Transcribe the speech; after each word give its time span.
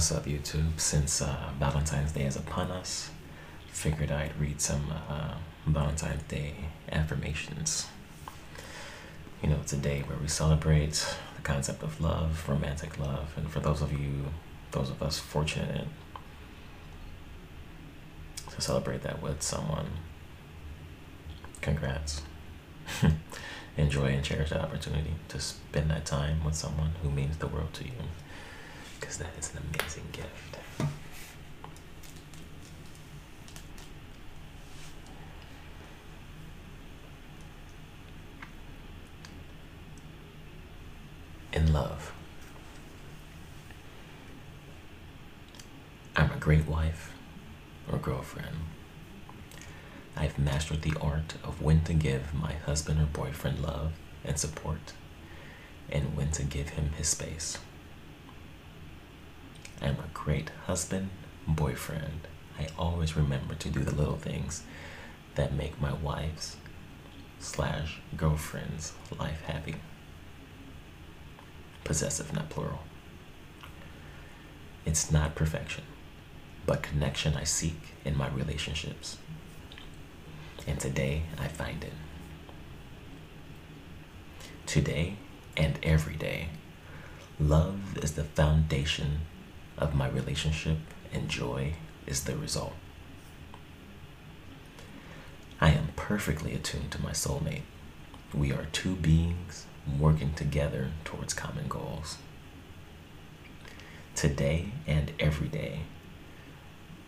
What's 0.00 0.12
up, 0.12 0.24
YouTube? 0.24 0.80
Since 0.80 1.20
uh, 1.20 1.50
Valentine's 1.58 2.12
Day 2.12 2.24
is 2.24 2.34
upon 2.34 2.70
us, 2.70 3.10
figured 3.66 4.10
I'd 4.10 4.34
read 4.40 4.58
some 4.58 4.90
uh, 4.90 5.34
Valentine's 5.66 6.22
Day 6.22 6.54
affirmations. 6.90 7.86
You 9.42 9.50
know, 9.50 9.58
it's 9.60 9.74
a 9.74 9.76
day 9.76 10.00
where 10.06 10.16
we 10.16 10.26
celebrate 10.26 11.06
the 11.36 11.42
concept 11.42 11.82
of 11.82 12.00
love, 12.00 12.48
romantic 12.48 12.98
love, 12.98 13.34
and 13.36 13.50
for 13.50 13.60
those 13.60 13.82
of 13.82 13.92
you, 13.92 14.24
those 14.70 14.88
of 14.88 15.02
us 15.02 15.18
fortunate 15.18 15.86
to 18.54 18.60
celebrate 18.62 19.02
that 19.02 19.20
with 19.20 19.42
someone, 19.42 19.88
congrats. 21.60 22.22
Enjoy 23.76 24.06
and 24.06 24.24
cherish 24.24 24.48
that 24.48 24.62
opportunity 24.62 25.12
to 25.28 25.38
spend 25.38 25.90
that 25.90 26.06
time 26.06 26.42
with 26.42 26.54
someone 26.54 26.92
who 27.02 27.10
means 27.10 27.36
the 27.36 27.46
world 27.46 27.74
to 27.74 27.84
you 27.84 27.92
because 29.00 29.16
that 29.18 29.32
is 29.38 29.52
an 29.52 29.62
amazing 29.74 30.04
gift. 30.12 30.28
In 41.52 41.72
love. 41.72 42.12
I'm 46.14 46.30
a 46.30 46.36
great 46.36 46.66
wife 46.68 47.12
or 47.90 47.98
girlfriend. 47.98 48.56
I've 50.16 50.38
mastered 50.38 50.82
the 50.82 50.94
art 51.00 51.34
of 51.42 51.62
when 51.62 51.82
to 51.84 51.94
give 51.94 52.34
my 52.34 52.52
husband 52.52 53.00
or 53.00 53.06
boyfriend 53.06 53.60
love 53.62 53.92
and 54.24 54.38
support 54.38 54.92
and 55.90 56.16
when 56.16 56.30
to 56.32 56.42
give 56.44 56.70
him 56.70 56.90
his 56.96 57.08
space. 57.08 57.58
I'm 59.80 59.96
a 59.96 60.10
great 60.12 60.50
husband, 60.66 61.10
boyfriend. 61.46 62.26
I 62.58 62.68
always 62.78 63.16
remember 63.16 63.54
to 63.54 63.68
do 63.68 63.80
the 63.80 63.94
little 63.94 64.16
things 64.16 64.62
that 65.34 65.54
make 65.54 65.80
my 65.80 65.92
wife's 65.92 66.56
slash 67.38 68.00
girlfriend's 68.16 68.92
life 69.18 69.42
happy. 69.42 69.76
Possessive, 71.84 72.32
not 72.34 72.50
plural. 72.50 72.80
It's 74.84 75.10
not 75.10 75.34
perfection, 75.34 75.84
but 76.66 76.82
connection 76.82 77.34
I 77.34 77.44
seek 77.44 77.94
in 78.04 78.16
my 78.16 78.28
relationships. 78.28 79.16
And 80.66 80.78
today 80.78 81.22
I 81.38 81.48
find 81.48 81.82
it. 81.82 81.92
Today 84.66 85.16
and 85.56 85.78
every 85.82 86.16
day, 86.16 86.48
love 87.38 87.98
is 87.98 88.12
the 88.12 88.24
foundation 88.24 89.20
of 89.80 89.94
my 89.94 90.08
relationship, 90.08 90.78
and 91.12 91.28
joy 91.28 91.74
is 92.06 92.24
the 92.24 92.36
result. 92.36 92.74
I 95.60 95.70
am 95.70 95.88
perfectly 95.96 96.54
attuned 96.54 96.90
to 96.92 97.02
my 97.02 97.10
soulmate. 97.10 97.62
We 98.32 98.52
are 98.52 98.66
two 98.72 98.94
beings 98.94 99.66
working 99.98 100.34
together 100.34 100.90
towards 101.04 101.34
common 101.34 101.66
goals. 101.68 102.18
Today 104.14 104.72
and 104.86 105.12
every 105.18 105.48
day, 105.48 105.80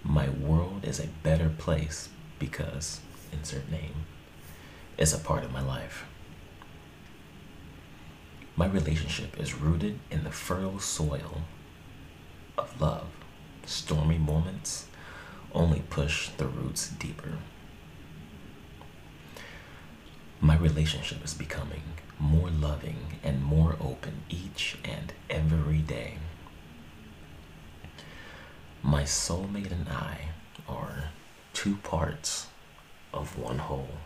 my 0.02 0.28
world 0.28 0.84
is 0.84 0.98
a 0.98 1.08
better 1.22 1.50
place 1.50 2.08
because, 2.38 3.00
insert 3.32 3.70
name, 3.70 4.06
is 4.98 5.12
a 5.12 5.18
part 5.18 5.44
of 5.44 5.52
my 5.52 5.62
life. 5.62 6.04
My 8.56 8.66
relationship 8.66 9.38
is 9.38 9.54
rooted 9.54 9.98
in 10.10 10.24
the 10.24 10.30
fertile 10.30 10.78
soil 10.78 11.42
of 12.62 12.80
love, 12.80 13.08
stormy 13.66 14.18
moments 14.18 14.86
only 15.52 15.80
push 15.90 16.28
the 16.30 16.46
roots 16.46 16.88
deeper. 16.88 17.38
My 20.40 20.56
relationship 20.56 21.24
is 21.24 21.34
becoming 21.34 21.82
more 22.18 22.50
loving 22.50 23.18
and 23.22 23.42
more 23.42 23.76
open 23.80 24.22
each 24.28 24.76
and 24.84 25.12
every 25.28 25.78
day. 25.78 26.18
My 28.82 29.02
soulmate 29.02 29.70
and 29.70 29.88
I 29.88 30.28
are 30.68 31.10
two 31.52 31.76
parts 31.76 32.46
of 33.12 33.38
one 33.38 33.58
whole. 33.58 33.98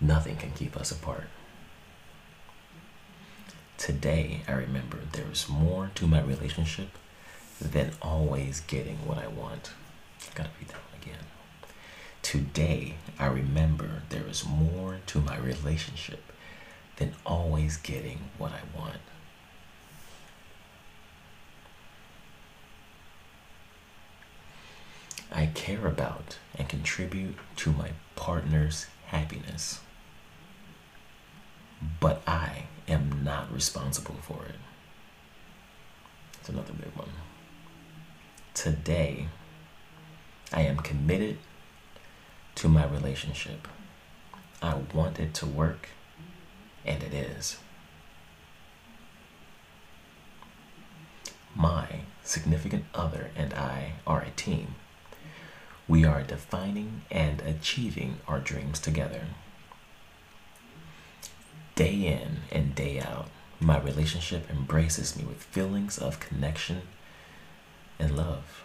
Nothing 0.00 0.36
can 0.36 0.52
keep 0.52 0.76
us 0.76 0.90
apart. 0.90 1.28
Today, 3.78 4.42
I 4.48 4.52
remember 4.52 4.98
there 5.12 5.30
is 5.30 5.48
more 5.48 5.90
to 5.96 6.06
my 6.06 6.20
relationship 6.22 6.88
than 7.60 7.92
always 8.00 8.60
getting 8.60 8.96
what 9.06 9.18
I 9.18 9.26
want. 9.26 9.72
I 10.22 10.34
gotta 10.34 10.50
read 10.58 10.68
that 10.68 10.76
one 10.76 11.02
again. 11.02 11.24
Today, 12.22 12.94
I 13.18 13.26
remember 13.26 14.02
there 14.08 14.26
is 14.26 14.46
more 14.46 15.00
to 15.06 15.20
my 15.20 15.36
relationship 15.36 16.32
than 16.96 17.14
always 17.26 17.76
getting 17.76 18.30
what 18.38 18.52
I 18.52 18.78
want. 18.78 19.00
I 25.32 25.46
care 25.46 25.86
about 25.86 26.38
and 26.56 26.68
contribute 26.68 27.36
to 27.56 27.72
my 27.72 27.90
partner's 28.14 28.86
happiness, 29.06 29.80
but 32.00 32.22
I 32.26 32.64
am 32.88 33.22
not 33.24 33.52
responsible 33.52 34.16
for 34.22 34.44
it. 34.44 34.56
It's 36.40 36.48
another 36.48 36.72
big 36.72 36.94
one. 36.94 37.08
Today, 38.52 39.28
I 40.52 40.62
am 40.62 40.76
committed 40.76 41.38
to 42.56 42.68
my 42.68 42.84
relationship. 42.84 43.66
I 44.62 44.76
want 44.94 45.18
it 45.18 45.34
to 45.34 45.46
work, 45.46 45.88
and 46.84 47.02
it 47.02 47.12
is. 47.12 47.58
My 51.54 52.00
significant 52.22 52.84
other 52.94 53.30
and 53.36 53.54
I 53.54 53.94
are 54.06 54.22
a 54.22 54.30
team. 54.30 54.74
We 55.86 56.04
are 56.04 56.22
defining 56.22 57.02
and 57.10 57.40
achieving 57.42 58.18
our 58.26 58.40
dreams 58.40 58.80
together. 58.80 59.26
Day 61.74 62.06
in 62.06 62.42
and 62.52 62.74
day 62.74 63.00
out, 63.00 63.28
my 63.58 63.80
relationship 63.80 64.48
embraces 64.50 65.16
me 65.16 65.24
with 65.24 65.42
feelings 65.42 65.98
of 65.98 66.20
connection 66.20 66.82
and 67.98 68.16
love. 68.16 68.64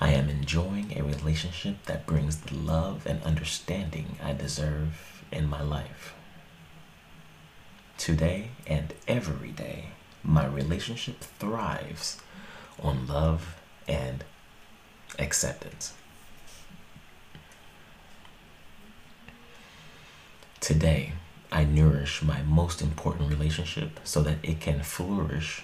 I 0.00 0.10
am 0.12 0.28
enjoying 0.28 0.96
a 0.96 1.04
relationship 1.04 1.84
that 1.86 2.06
brings 2.06 2.38
the 2.38 2.54
love 2.54 3.06
and 3.06 3.22
understanding 3.22 4.16
I 4.22 4.32
deserve 4.32 5.24
in 5.30 5.46
my 5.48 5.62
life. 5.62 6.14
Today 7.96 8.50
and 8.66 8.92
every 9.06 9.50
day, 9.50 9.90
my 10.22 10.46
relationship 10.46 11.20
thrives 11.20 12.18
on 12.82 13.06
love 13.06 13.60
and 13.86 14.24
acceptance. 15.18 15.94
Today, 20.64 21.12
I 21.52 21.64
nourish 21.64 22.22
my 22.22 22.40
most 22.40 22.80
important 22.80 23.28
relationship 23.28 24.00
so 24.02 24.22
that 24.22 24.38
it 24.42 24.60
can 24.60 24.82
flourish 24.82 25.62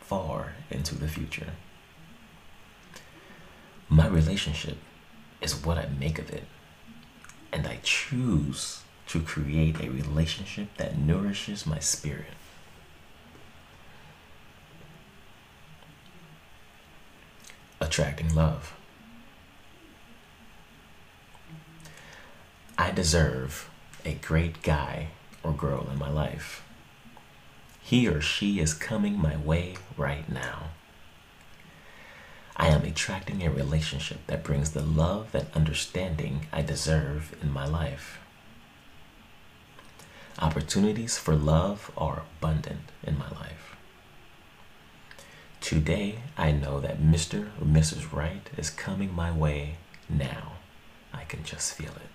far 0.00 0.52
into 0.70 0.94
the 0.94 1.08
future. 1.08 1.54
My 3.88 4.06
relationship 4.06 4.76
is 5.40 5.64
what 5.64 5.78
I 5.78 5.86
make 5.98 6.18
of 6.18 6.28
it, 6.28 6.44
and 7.54 7.66
I 7.66 7.78
choose 7.82 8.82
to 9.06 9.22
create 9.22 9.80
a 9.80 9.88
relationship 9.88 10.76
that 10.76 10.98
nourishes 10.98 11.64
my 11.64 11.78
spirit. 11.78 12.34
Attracting 17.80 18.34
love. 18.34 18.74
I 22.76 22.90
deserve 22.90 23.70
a 24.04 24.14
great 24.14 24.62
guy 24.62 25.08
or 25.42 25.52
girl 25.52 25.88
in 25.90 25.98
my 25.98 26.10
life. 26.10 26.62
He 27.80 28.08
or 28.08 28.20
she 28.20 28.60
is 28.60 28.72
coming 28.74 29.18
my 29.18 29.36
way 29.36 29.76
right 29.96 30.28
now. 30.28 30.70
I 32.56 32.68
am 32.68 32.84
attracting 32.84 33.42
a 33.42 33.50
relationship 33.50 34.26
that 34.26 34.44
brings 34.44 34.70
the 34.70 34.82
love 34.82 35.34
and 35.34 35.46
understanding 35.54 36.46
I 36.52 36.62
deserve 36.62 37.34
in 37.42 37.52
my 37.52 37.66
life. 37.66 38.20
Opportunities 40.38 41.18
for 41.18 41.34
love 41.34 41.90
are 41.96 42.22
abundant 42.38 42.90
in 43.02 43.18
my 43.18 43.28
life. 43.30 43.76
Today, 45.60 46.18
I 46.36 46.52
know 46.52 46.80
that 46.80 47.00
Mr. 47.00 47.48
or 47.60 47.64
Mrs. 47.64 48.12
Right 48.12 48.48
is 48.56 48.70
coming 48.70 49.14
my 49.14 49.32
way 49.32 49.76
now. 50.08 50.52
I 51.12 51.24
can 51.24 51.42
just 51.42 51.74
feel 51.74 51.92
it. 51.92 52.13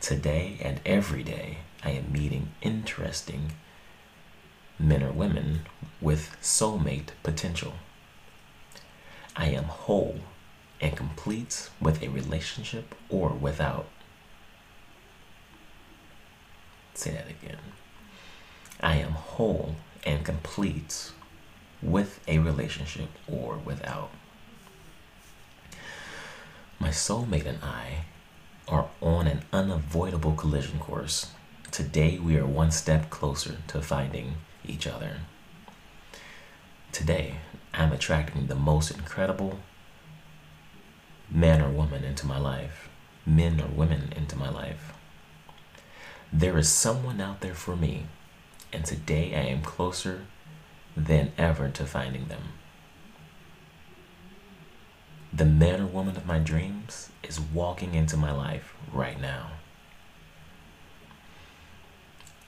Today 0.00 0.58
and 0.62 0.80
every 0.86 1.22
day, 1.22 1.58
I 1.84 1.90
am 1.90 2.12
meeting 2.12 2.52
interesting 2.62 3.52
men 4.78 5.02
or 5.02 5.10
women 5.10 5.62
with 6.00 6.36
soulmate 6.40 7.08
potential. 7.22 7.74
I 9.36 9.46
am 9.46 9.64
whole 9.64 10.20
and 10.80 10.96
complete 10.96 11.68
with 11.80 12.02
a 12.02 12.08
relationship 12.08 12.94
or 13.08 13.30
without. 13.30 13.86
Say 16.94 17.10
that 17.12 17.28
again. 17.28 17.58
I 18.80 18.96
am 18.96 19.12
whole 19.12 19.76
and 20.04 20.24
complete 20.24 21.10
with 21.82 22.20
a 22.28 22.38
relationship 22.38 23.10
or 23.26 23.56
without. 23.56 24.10
My 26.78 26.90
soulmate 26.90 27.46
and 27.46 27.58
I 27.62 28.04
are 28.68 28.88
on 29.00 29.26
an 29.26 29.42
unavoidable 29.52 30.34
collision 30.34 30.78
course. 30.78 31.32
Today, 31.70 32.18
we 32.18 32.36
are 32.36 32.46
one 32.46 32.70
step 32.70 33.10
closer 33.10 33.56
to 33.68 33.82
finding 33.82 34.34
each 34.66 34.86
other. 34.86 35.18
Today, 36.92 37.36
I'm 37.74 37.92
attracting 37.92 38.46
the 38.46 38.54
most 38.54 38.90
incredible 38.90 39.58
man 41.30 41.60
or 41.60 41.70
woman 41.70 42.04
into 42.04 42.26
my 42.26 42.38
life, 42.38 42.88
men 43.26 43.60
or 43.60 43.68
women 43.68 44.12
into 44.16 44.36
my 44.36 44.48
life. 44.48 44.92
There 46.32 46.58
is 46.58 46.68
someone 46.68 47.20
out 47.20 47.40
there 47.40 47.54
for 47.54 47.76
me, 47.76 48.06
and 48.72 48.84
today 48.84 49.34
I 49.34 49.50
am 49.50 49.62
closer 49.62 50.26
than 50.96 51.32
ever 51.38 51.68
to 51.70 51.86
finding 51.86 52.28
them. 52.28 52.42
The 55.32 55.44
man 55.44 55.80
or 55.80 55.86
woman 55.86 56.16
of 56.16 56.26
my 56.26 56.38
dreams 56.38 57.10
is 57.22 57.38
walking 57.38 57.94
into 57.94 58.16
my 58.16 58.32
life 58.32 58.74
right 58.92 59.20
now. 59.20 59.50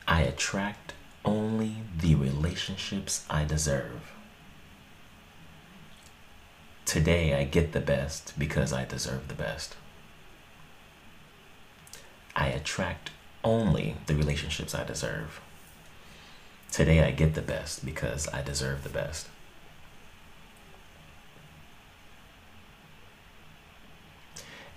I 0.09 0.23
attract 0.23 0.95
only 1.25 1.77
the 1.97 2.15
relationships 2.15 3.25
I 3.29 3.45
deserve. 3.45 4.13
Today 6.85 7.35
I 7.35 7.45
get 7.45 7.73
the 7.73 7.81
best 7.81 8.37
because 8.39 8.73
I 8.73 8.85
deserve 8.85 9.29
the 9.29 9.35
best. 9.35 9.77
I 12.35 12.49
attract 12.49 13.11
only 13.45 13.97
the 14.07 14.17
relationships 14.17 14.75
I 14.75 14.85
deserve. 14.85 15.41
Today 16.73 17.05
I 17.05 17.11
get 17.11 17.35
the 17.35 17.43
best 17.43 17.85
because 17.85 18.27
I 18.29 18.43
deserve 18.43 18.83
the 18.83 18.89
best. 18.89 19.29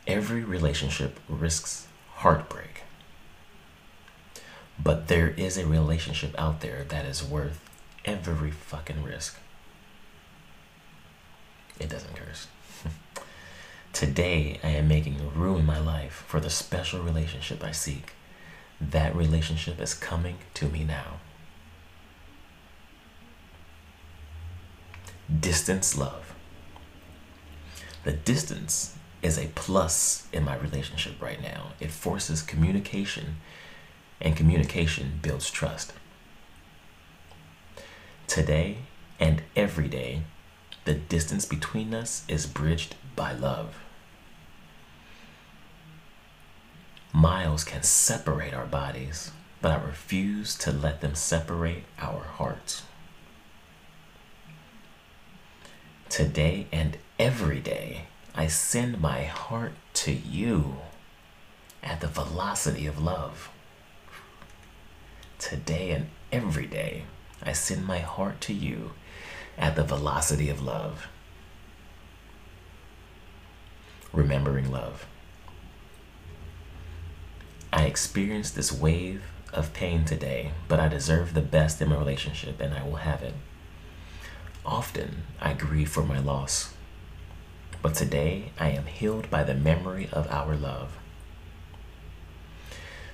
Every 0.05 0.43
relationship 0.43 1.19
risks 1.29 1.87
heartbreak. 2.15 2.83
But 4.81 5.07
there 5.07 5.29
is 5.29 5.57
a 5.57 5.65
relationship 5.65 6.35
out 6.37 6.61
there 6.61 6.83
that 6.89 7.05
is 7.05 7.23
worth 7.23 7.59
every 8.05 8.51
fucking 8.51 9.03
risk. 9.03 9.37
It 11.79 11.89
doesn't 11.89 12.15
curse. 12.15 12.47
Today, 13.93 14.59
I 14.63 14.69
am 14.69 14.87
making 14.87 15.33
room 15.35 15.59
in 15.59 15.65
my 15.65 15.79
life 15.79 16.23
for 16.27 16.39
the 16.39 16.49
special 16.49 17.01
relationship 17.01 17.63
I 17.63 17.71
seek. 17.71 18.13
That 18.81 19.15
relationship 19.15 19.79
is 19.79 19.93
coming 19.93 20.37
to 20.55 20.67
me 20.67 20.83
now. 20.83 21.19
Distance 25.39 25.97
love. 25.97 26.33
The 28.03 28.11
distance 28.11 28.95
is 29.23 29.39
a 29.39 29.47
plus 29.55 30.27
in 30.33 30.43
my 30.43 30.55
relationship 30.55 31.19
right 31.21 31.41
now. 31.41 31.71
It 31.79 31.89
forces 31.89 32.41
communication, 32.41 33.37
and 34.21 34.35
communication 34.35 35.19
builds 35.21 35.49
trust. 35.49 35.93
Today 38.27 38.79
and 39.19 39.41
every 39.55 39.87
day, 39.87 40.23
the 40.85 40.93
distance 40.93 41.45
between 41.45 41.93
us 41.93 42.23
is 42.27 42.45
bridged 42.45 42.95
by 43.15 43.31
love. 43.31 43.77
Miles 47.13 47.63
can 47.63 47.83
separate 47.83 48.53
our 48.53 48.65
bodies, 48.65 49.31
but 49.61 49.71
I 49.71 49.81
refuse 49.81 50.55
to 50.55 50.71
let 50.71 50.99
them 50.99 51.15
separate 51.15 51.83
our 51.99 52.23
hearts. 52.23 52.83
Today 56.09 56.67
and 56.71 56.97
every 57.17 57.59
day, 57.59 58.07
I 58.35 58.47
send 58.47 58.99
my 58.99 59.23
heart 59.23 59.73
to 59.93 60.11
you 60.11 60.77
at 61.83 62.01
the 62.01 62.07
velocity 62.07 62.87
of 62.87 63.01
love. 63.01 63.49
Today 65.37 65.91
and 65.91 66.07
every 66.31 66.65
day, 66.65 67.03
I 67.43 67.53
send 67.53 67.85
my 67.85 67.99
heart 67.99 68.41
to 68.41 68.53
you 68.53 68.91
at 69.57 69.75
the 69.75 69.83
velocity 69.83 70.49
of 70.49 70.63
love. 70.63 71.07
Remembering 74.11 74.71
love. 74.71 75.05
I 77.71 77.85
experienced 77.85 78.55
this 78.55 78.71
wave 78.71 79.23
of 79.51 79.73
pain 79.73 80.05
today, 80.05 80.51
but 80.67 80.79
I 80.79 80.87
deserve 80.87 81.33
the 81.33 81.41
best 81.41 81.81
in 81.81 81.89
my 81.89 81.97
relationship 81.97 82.59
and 82.59 82.73
I 82.73 82.83
will 82.83 82.97
have 82.97 83.21
it. 83.21 83.35
Often 84.65 85.23
I 85.39 85.53
grieve 85.53 85.89
for 85.89 86.03
my 86.03 86.19
loss, 86.19 86.72
but 87.83 87.93
today 87.93 88.45
I 88.57 88.69
am 88.69 88.85
healed 88.85 89.29
by 89.29 89.43
the 89.43 89.53
memory 89.53 90.07
of 90.13 90.31
our 90.31 90.55
love. 90.55 90.97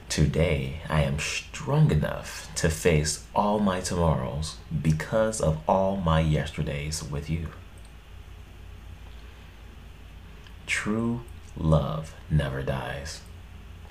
Today, 0.10 0.82
I 0.88 1.02
am 1.04 1.20
strong 1.20 1.92
enough 1.92 2.50
to 2.56 2.70
face 2.70 3.26
all 3.36 3.60
my 3.60 3.80
tomorrows 3.80 4.58
because 4.82 5.42
of 5.42 5.60
all 5.68 5.98
my 5.98 6.20
yesterdays 6.20 7.04
with 7.04 7.30
you. 7.30 7.50
True 10.68 11.22
love 11.58 12.16
never 12.30 12.62
dies. 12.62 13.22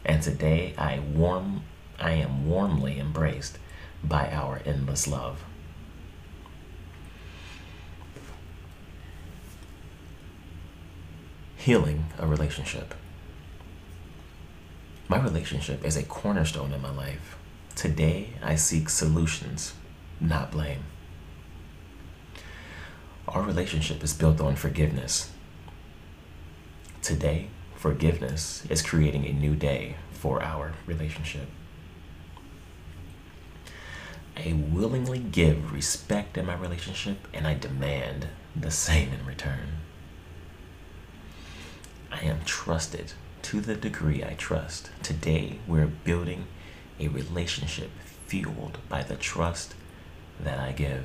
And 0.04 0.22
today 0.22 0.74
I 0.78 1.00
warm 1.00 1.64
I 1.98 2.12
am 2.12 2.48
warmly 2.48 3.00
embraced 3.00 3.58
by 4.02 4.30
our 4.30 4.60
endless 4.64 5.08
love. 5.08 5.44
Healing 11.58 12.06
a 12.18 12.26
relationship. 12.26 12.94
My 15.08 15.18
relationship 15.18 15.84
is 15.84 15.96
a 15.96 16.04
cornerstone 16.04 16.72
in 16.72 16.80
my 16.80 16.90
life. 16.90 17.36
Today, 17.74 18.30
I 18.42 18.54
seek 18.54 18.88
solutions, 18.88 19.74
not 20.20 20.52
blame. 20.52 20.84
Our 23.26 23.42
relationship 23.42 24.04
is 24.04 24.14
built 24.14 24.40
on 24.40 24.54
forgiveness. 24.54 25.32
Today, 27.02 27.48
forgiveness 27.74 28.64
is 28.70 28.80
creating 28.80 29.26
a 29.26 29.32
new 29.32 29.56
day 29.56 29.96
for 30.12 30.40
our 30.40 30.74
relationship. 30.86 31.48
I 34.36 34.52
willingly 34.52 35.18
give 35.18 35.72
respect 35.72 36.38
in 36.38 36.46
my 36.46 36.54
relationship 36.54 37.26
and 37.34 37.48
I 37.48 37.54
demand 37.54 38.28
the 38.54 38.70
same 38.70 39.12
in 39.12 39.26
return. 39.26 39.80
I 42.20 42.24
am 42.24 42.40
trusted 42.44 43.12
to 43.42 43.60
the 43.60 43.76
degree 43.76 44.24
I 44.24 44.34
trust. 44.34 44.90
Today, 45.04 45.58
we're 45.68 45.86
building 45.86 46.46
a 46.98 47.06
relationship 47.06 47.90
fueled 48.26 48.78
by 48.88 49.02
the 49.04 49.14
trust 49.14 49.74
that 50.40 50.58
I 50.58 50.72
give. 50.72 51.04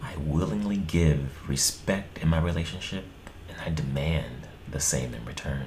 I 0.00 0.16
willingly 0.16 0.76
give 0.76 1.48
respect 1.48 2.18
in 2.18 2.28
my 2.28 2.38
relationship 2.38 3.04
and 3.48 3.58
I 3.60 3.70
demand 3.70 4.46
the 4.70 4.80
same 4.80 5.14
in 5.14 5.24
return. 5.24 5.66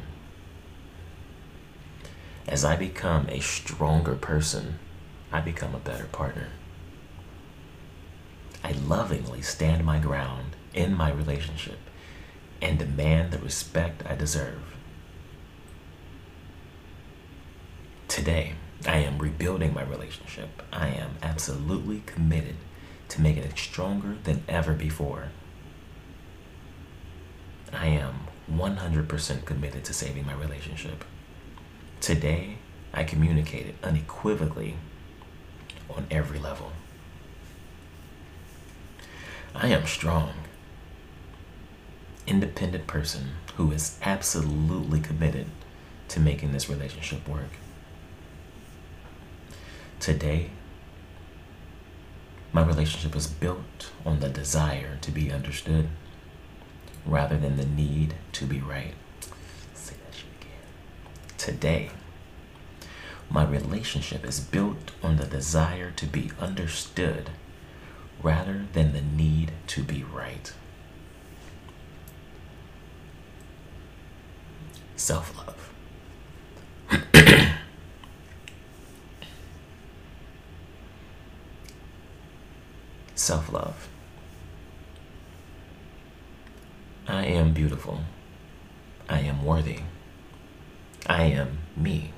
As 2.48 2.64
I 2.64 2.78
become 2.78 3.28
a 3.28 3.42
stronger 3.42 4.16
person, 4.16 4.80
I 5.32 5.42
become 5.42 5.76
a 5.76 5.80
better 5.80 6.06
partner. 6.06 6.48
I 8.64 8.72
lovingly 8.72 9.42
stand 9.42 9.84
my 9.84 10.00
ground 10.00 10.56
in 10.74 10.96
my 10.96 11.12
relationship 11.12 11.78
and 12.62 12.78
demand 12.78 13.32
the 13.32 13.40
respect 13.40 14.04
I 14.06 14.16
deserve. 14.16 14.76
Today, 18.08 18.54
I 18.86 18.98
am 18.98 19.20
rebuilding 19.20 19.74
my 19.74 19.84
relationship. 19.84 20.62
I 20.72 20.90
am 20.90 21.12
absolutely 21.24 22.04
committed 22.06 22.56
to 23.10 23.22
making 23.22 23.44
it 23.44 23.58
stronger 23.58 24.18
than 24.24 24.44
ever 24.48 24.74
before. 24.74 25.30
I 27.74 27.88
am 27.88 28.28
100% 28.52 29.46
committed 29.46 29.86
to 29.86 29.94
saving 29.94 30.26
my 30.26 30.34
relationship. 30.34 31.06
Today, 32.02 32.58
I 32.94 33.04
communicated 33.04 33.76
unequivocally 33.84 34.76
on 35.90 36.08
every 36.12 36.40
level. 36.40 36.72
I 39.56 39.68
am 39.68 39.86
strong 39.86 40.34
independent 42.28 42.88
person 42.88 43.32
who 43.56 43.72
is 43.72 43.98
absolutely 44.04 45.00
committed 45.00 45.48
to 46.08 46.20
making 46.20 46.52
this 46.52 46.70
relationship 46.70 47.28
work. 47.28 47.52
Today, 50.00 50.50
my 52.54 52.64
relationship 52.64 53.16
is 53.16 53.28
built 53.28 53.92
on 54.06 54.20
the 54.20 54.30
desire 54.30 54.98
to 55.02 55.12
be 55.12 55.32
understood 55.32 55.88
rather 57.06 57.38
than 57.38 57.58
the 57.58 57.66
need 57.66 58.16
to 58.34 58.46
be 58.46 58.60
right. 58.60 58.94
Say 59.74 59.96
that 60.06 60.16
shit 60.16 60.26
again. 60.42 61.38
Today, 61.38 61.92
my 63.30 63.46
relationship 63.46 64.26
is 64.26 64.40
built 64.40 64.92
on 65.02 65.16
the 65.16 65.26
desire 65.26 65.92
to 65.92 66.06
be 66.06 66.32
understood 66.40 67.30
rather 68.22 68.66
than 68.74 68.92
the 68.92 69.02
need 69.02 69.52
to 69.68 69.82
be 69.82 70.04
right. 70.04 70.52
Self 75.02 75.36
love. 75.36 75.58
Self 83.16 83.52
love. 83.52 83.90
I 87.08 87.26
am 87.26 87.52
beautiful. 87.52 88.02
I 89.10 89.22
am 89.22 89.44
worthy. 89.44 89.80
I 91.08 91.24
am 91.24 91.58
me 91.76 92.14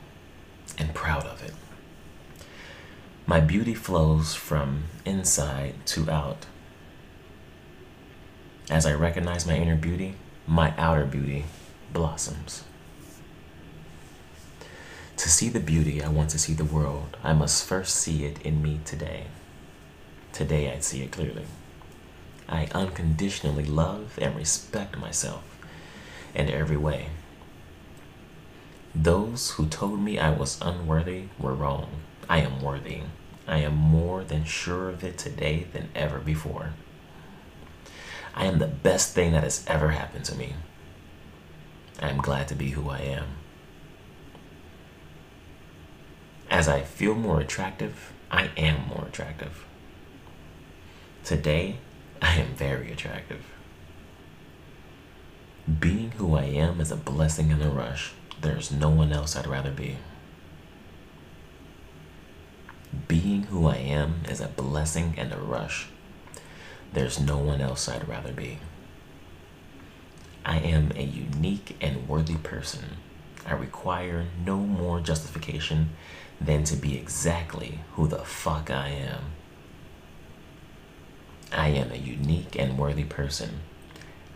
and 0.77 0.93
proud 0.93 1.23
of 1.23 1.41
it. 1.41 1.53
My 3.25 3.39
beauty 3.39 3.73
flows 3.73 4.35
from 4.35 4.83
inside 5.05 5.75
to 5.85 6.11
out. 6.11 6.47
As 8.69 8.85
I 8.85 8.93
recognize 8.93 9.47
my 9.47 9.55
inner 9.55 9.77
beauty, 9.77 10.15
my 10.45 10.73
outer 10.77 11.05
beauty 11.05 11.45
blossoms. 11.93 12.65
To 15.17 15.29
see 15.29 15.49
the 15.49 15.59
beauty 15.59 16.03
I 16.03 16.09
want 16.09 16.31
to 16.31 16.39
see 16.39 16.53
the 16.53 16.65
world, 16.65 17.17
I 17.23 17.33
must 17.33 17.65
first 17.65 17.95
see 17.95 18.25
it 18.25 18.41
in 18.41 18.61
me 18.61 18.79
today. 18.83 19.25
Today 20.33 20.71
I 20.71 20.79
see 20.79 21.03
it 21.03 21.11
clearly. 21.11 21.45
I 22.49 22.67
unconditionally 22.73 23.65
love 23.65 24.17
and 24.21 24.35
respect 24.35 24.97
myself 24.97 25.43
in 26.35 26.49
every 26.49 26.77
way. 26.77 27.09
Those 28.95 29.51
who 29.51 29.67
told 29.67 30.01
me 30.01 30.19
I 30.19 30.31
was 30.31 30.59
unworthy 30.61 31.25
were 31.39 31.53
wrong. 31.53 31.89
I 32.29 32.39
am 32.39 32.61
worthy. 32.61 33.01
I 33.47 33.59
am 33.59 33.75
more 33.75 34.23
than 34.23 34.45
sure 34.45 34.89
of 34.89 35.03
it 35.03 35.17
today 35.17 35.67
than 35.73 35.89
ever 35.95 36.19
before. 36.19 36.73
I 38.35 38.45
am 38.45 38.59
the 38.59 38.67
best 38.67 39.13
thing 39.13 39.31
that 39.33 39.43
has 39.43 39.63
ever 39.67 39.89
happened 39.89 40.25
to 40.25 40.35
me. 40.35 40.55
I 42.01 42.09
am 42.09 42.17
glad 42.17 42.47
to 42.49 42.55
be 42.55 42.71
who 42.71 42.89
I 42.89 42.99
am. 42.99 43.27
As 46.53 46.67
I 46.67 46.81
feel 46.81 47.15
more 47.15 47.39
attractive, 47.39 48.13
I 48.29 48.51
am 48.55 48.87
more 48.87 49.05
attractive. 49.07 49.65
Today, 51.23 51.77
I 52.21 52.35
am 52.35 52.49
very 52.49 52.91
attractive. 52.91 53.43
Being 55.79 56.11
who 56.11 56.35
I 56.35 56.43
am 56.43 56.79
is 56.79 56.91
a 56.91 56.95
blessing 56.95 57.51
and 57.51 57.63
a 57.63 57.69
rush. 57.69 58.11
There's 58.39 58.71
no 58.71 58.91
one 58.91 59.11
else 59.11 59.35
I'd 59.35 59.47
rather 59.47 59.71
be. 59.71 59.97
Being 63.07 63.43
who 63.45 63.65
I 63.65 63.77
am 63.77 64.21
is 64.29 64.39
a 64.39 64.47
blessing 64.47 65.15
and 65.17 65.33
a 65.33 65.37
rush. 65.37 65.87
There's 66.93 67.19
no 67.19 67.39
one 67.39 67.61
else 67.61 67.89
I'd 67.89 68.07
rather 68.07 68.31
be. 68.31 68.59
I 70.45 70.59
am 70.59 70.91
a 70.95 71.01
unique 71.01 71.75
and 71.81 72.07
worthy 72.07 72.35
person. 72.35 72.97
I 73.43 73.53
require 73.53 74.27
no 74.45 74.57
more 74.57 75.01
justification 75.01 75.89
than 76.43 76.63
to 76.65 76.75
be 76.75 76.97
exactly 76.97 77.79
who 77.93 78.07
the 78.07 78.19
fuck 78.19 78.69
I 78.69 78.89
am. 78.89 79.23
I 81.51 81.69
am 81.69 81.91
a 81.91 81.95
unique 81.95 82.57
and 82.57 82.77
worthy 82.77 83.03
person. 83.03 83.61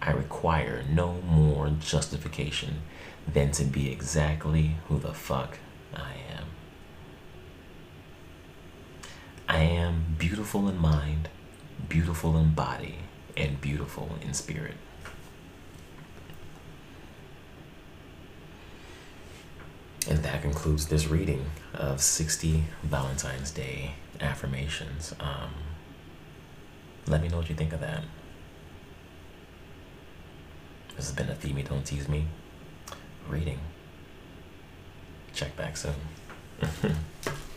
I 0.01 0.11
require 0.11 0.83
no 0.89 1.21
more 1.21 1.69
justification 1.69 2.81
than 3.27 3.51
to 3.53 3.65
be 3.65 3.91
exactly 3.91 4.75
who 4.87 4.99
the 4.99 5.13
fuck 5.13 5.57
I 5.93 6.13
am. 6.31 6.45
I 9.49 9.59
am 9.59 10.15
beautiful 10.17 10.69
in 10.69 10.77
mind, 10.77 11.29
beautiful 11.89 12.37
in 12.37 12.53
body, 12.53 12.99
and 13.35 13.59
beautiful 13.59 14.17
in 14.21 14.33
spirit. 14.33 14.75
And 20.09 20.19
that 20.19 20.41
concludes 20.41 20.87
this 20.87 21.07
reading 21.07 21.45
of 21.73 22.01
60 22.01 22.63
Valentine's 22.83 23.51
Day 23.51 23.95
affirmations. 24.21 25.13
Um, 25.19 25.51
let 27.07 27.21
me 27.21 27.27
know 27.27 27.37
what 27.37 27.49
you 27.49 27.55
think 27.55 27.73
of 27.73 27.81
that. 27.81 28.03
This 30.95 31.07
has 31.07 31.15
been 31.15 31.29
a 31.29 31.35
Theme 31.35 31.61
Don't 31.63 31.85
Tease 31.85 32.07
Me 32.07 32.25
reading. 33.27 33.59
Check 35.33 35.55
back 35.55 35.77
soon. 35.77 35.93